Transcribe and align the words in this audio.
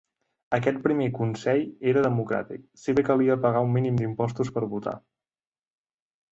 Aquest 0.57 0.79
primer 0.87 1.09
consell 1.17 1.61
era 1.91 2.03
democràtic, 2.07 2.65
si 2.85 2.97
bé 3.01 3.05
calia 3.11 3.37
pagar 3.47 3.63
un 3.69 3.79
mínim 3.79 4.03
d'impostos 4.03 4.53
per 4.59 4.67
votar. 4.77 4.99